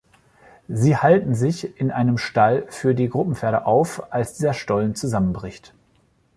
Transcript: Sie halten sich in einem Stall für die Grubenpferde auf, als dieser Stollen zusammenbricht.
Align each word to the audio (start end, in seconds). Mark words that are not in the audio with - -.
Sie 0.67 0.97
halten 0.97 1.35
sich 1.35 1.79
in 1.79 1.91
einem 1.91 2.17
Stall 2.17 2.65
für 2.69 2.95
die 2.95 3.07
Grubenpferde 3.07 3.67
auf, 3.67 4.11
als 4.11 4.33
dieser 4.33 4.55
Stollen 4.55 4.95
zusammenbricht. 4.95 5.75